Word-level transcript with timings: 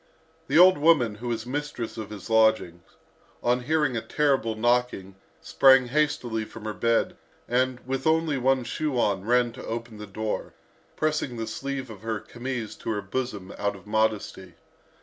The 0.47 0.57
old 0.57 0.79
woman, 0.79 1.13
who 1.13 1.27
was 1.27 1.45
mistress 1.45 1.95
of 1.95 2.09
his 2.09 2.27
lodgings, 2.27 2.81
on 3.43 3.59
hearing 3.65 3.95
a 3.95 4.01
terrible 4.01 4.55
knocking, 4.55 5.13
sprang 5.41 5.89
hastily 5.89 6.43
from 6.43 6.63
her 6.65 6.73
bed, 6.73 7.15
and, 7.47 7.79
with 7.85 8.07
only 8.07 8.39
one 8.39 8.63
shoe 8.63 8.97
on, 8.97 9.23
ran 9.23 9.51
to 9.51 9.63
open 9.63 9.99
the 9.99 10.07
door, 10.07 10.55
pressing 10.95 11.37
the 11.37 11.45
sleeve 11.45 11.91
of 11.91 12.01
her 12.01 12.19
chemise 12.19 12.73
to 12.77 12.89
her 12.89 13.01
bosom 13.03 13.53
out 13.59 13.75
of 13.75 13.85
modesty. 13.85 14.55